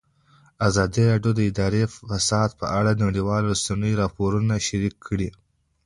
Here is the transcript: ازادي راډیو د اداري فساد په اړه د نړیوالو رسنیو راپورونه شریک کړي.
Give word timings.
ازادي 0.67 1.03
راډیو 1.09 1.33
د 1.35 1.39
اداري 1.49 1.83
فساد 2.09 2.49
په 2.59 2.65
اړه 2.79 2.91
د 2.93 2.99
نړیوالو 3.07 3.51
رسنیو 3.53 3.99
راپورونه 4.03 4.55
شریک 4.67 4.95
کړي. 5.07 5.29